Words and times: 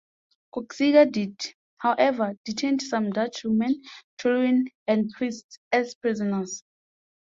Koxinga 0.55 1.11
did, 1.11 1.39
however, 1.77 2.33
detain 2.43 2.79
some 2.79 3.11
Dutch 3.11 3.43
"women, 3.43 3.83
children, 4.19 4.65
and 4.87 5.11
priests" 5.11 5.59
as 5.71 5.93
prisoners. 5.93 6.63